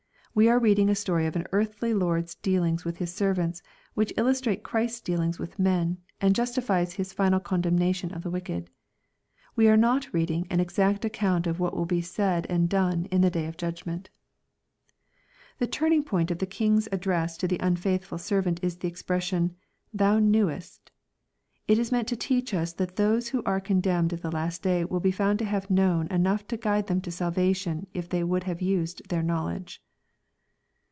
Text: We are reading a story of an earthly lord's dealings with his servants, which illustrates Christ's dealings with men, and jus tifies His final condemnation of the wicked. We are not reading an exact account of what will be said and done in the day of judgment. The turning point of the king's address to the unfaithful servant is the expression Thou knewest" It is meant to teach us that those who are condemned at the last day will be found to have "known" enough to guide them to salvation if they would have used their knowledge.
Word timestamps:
We 0.33 0.47
are 0.47 0.59
reading 0.59 0.87
a 0.89 0.95
story 0.95 1.25
of 1.25 1.35
an 1.35 1.45
earthly 1.51 1.93
lord's 1.93 2.35
dealings 2.35 2.85
with 2.85 2.99
his 2.99 3.13
servants, 3.13 3.61
which 3.95 4.13
illustrates 4.15 4.63
Christ's 4.63 5.01
dealings 5.01 5.37
with 5.39 5.59
men, 5.59 5.97
and 6.21 6.33
jus 6.33 6.55
tifies 6.57 6.93
His 6.93 7.11
final 7.11 7.41
condemnation 7.41 8.13
of 8.13 8.23
the 8.23 8.29
wicked. 8.29 8.69
We 9.57 9.67
are 9.67 9.75
not 9.75 10.13
reading 10.13 10.47
an 10.49 10.61
exact 10.61 11.03
account 11.03 11.47
of 11.47 11.59
what 11.59 11.75
will 11.75 11.85
be 11.85 12.01
said 12.01 12.47
and 12.49 12.69
done 12.69 13.07
in 13.11 13.19
the 13.19 13.29
day 13.29 13.45
of 13.45 13.57
judgment. 13.57 14.09
The 15.57 15.67
turning 15.67 16.01
point 16.01 16.31
of 16.31 16.37
the 16.37 16.45
king's 16.45 16.87
address 16.93 17.35
to 17.35 17.47
the 17.49 17.59
unfaithful 17.59 18.17
servant 18.17 18.61
is 18.63 18.77
the 18.77 18.87
expression 18.87 19.57
Thou 19.93 20.19
knewest" 20.19 20.91
It 21.67 21.77
is 21.77 21.91
meant 21.91 22.07
to 22.07 22.15
teach 22.15 22.53
us 22.53 22.71
that 22.71 22.95
those 22.95 23.27
who 23.27 23.43
are 23.45 23.59
condemned 23.59 24.13
at 24.13 24.21
the 24.21 24.31
last 24.31 24.63
day 24.63 24.85
will 24.85 25.01
be 25.01 25.11
found 25.11 25.39
to 25.39 25.45
have 25.45 25.69
"known" 25.69 26.07
enough 26.07 26.47
to 26.47 26.55
guide 26.55 26.87
them 26.87 27.01
to 27.01 27.11
salvation 27.11 27.87
if 27.93 28.07
they 28.07 28.23
would 28.23 28.45
have 28.45 28.61
used 28.61 29.09
their 29.09 29.23
knowledge. 29.23 29.83